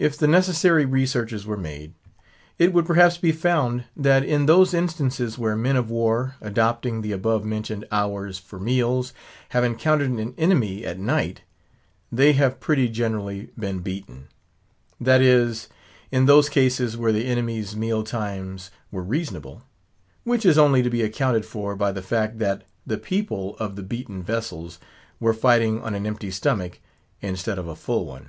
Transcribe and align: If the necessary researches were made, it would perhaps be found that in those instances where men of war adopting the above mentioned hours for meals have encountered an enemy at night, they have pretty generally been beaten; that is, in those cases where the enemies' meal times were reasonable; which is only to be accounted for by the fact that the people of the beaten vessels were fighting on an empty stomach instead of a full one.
If 0.00 0.16
the 0.16 0.28
necessary 0.28 0.84
researches 0.84 1.44
were 1.44 1.56
made, 1.56 1.92
it 2.56 2.72
would 2.72 2.86
perhaps 2.86 3.16
be 3.18 3.32
found 3.32 3.82
that 3.96 4.22
in 4.24 4.46
those 4.46 4.72
instances 4.72 5.36
where 5.36 5.56
men 5.56 5.74
of 5.74 5.90
war 5.90 6.36
adopting 6.40 7.02
the 7.02 7.10
above 7.10 7.44
mentioned 7.44 7.84
hours 7.90 8.38
for 8.38 8.60
meals 8.60 9.12
have 9.48 9.64
encountered 9.64 10.10
an 10.12 10.34
enemy 10.38 10.86
at 10.86 11.00
night, 11.00 11.42
they 12.12 12.34
have 12.34 12.60
pretty 12.60 12.88
generally 12.88 13.50
been 13.58 13.80
beaten; 13.80 14.28
that 15.00 15.20
is, 15.20 15.66
in 16.12 16.26
those 16.26 16.48
cases 16.48 16.96
where 16.96 17.10
the 17.10 17.26
enemies' 17.26 17.74
meal 17.74 18.04
times 18.04 18.70
were 18.92 19.02
reasonable; 19.02 19.62
which 20.22 20.46
is 20.46 20.56
only 20.56 20.80
to 20.80 20.90
be 20.90 21.02
accounted 21.02 21.44
for 21.44 21.74
by 21.74 21.90
the 21.90 22.02
fact 22.02 22.38
that 22.38 22.62
the 22.86 22.98
people 22.98 23.56
of 23.56 23.74
the 23.74 23.82
beaten 23.82 24.22
vessels 24.22 24.78
were 25.18 25.34
fighting 25.34 25.82
on 25.82 25.96
an 25.96 26.06
empty 26.06 26.30
stomach 26.30 26.78
instead 27.20 27.58
of 27.58 27.66
a 27.66 27.74
full 27.74 28.06
one. 28.06 28.28